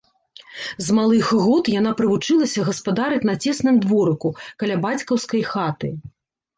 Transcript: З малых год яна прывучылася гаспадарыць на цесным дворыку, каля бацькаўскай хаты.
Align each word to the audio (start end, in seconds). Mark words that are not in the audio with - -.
З 0.85 0.95
малых 0.99 1.25
год 1.43 1.63
яна 1.79 1.91
прывучылася 2.01 2.65
гаспадарыць 2.71 3.23
на 3.31 3.39
цесным 3.47 3.75
дворыку, 3.87 4.35
каля 4.61 4.83
бацькаўскай 4.91 5.49
хаты. 5.57 5.99